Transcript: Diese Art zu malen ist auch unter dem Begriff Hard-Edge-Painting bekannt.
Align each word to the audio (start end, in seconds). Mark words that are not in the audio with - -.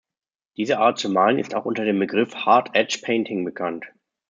Diese 0.57 0.79
Art 0.79 0.97
zu 0.97 1.09
malen 1.09 1.37
ist 1.37 1.53
auch 1.53 1.65
unter 1.65 1.85
dem 1.85 1.99
Begriff 1.99 2.33
Hard-Edge-Painting 2.33 3.45
bekannt. 3.45 3.85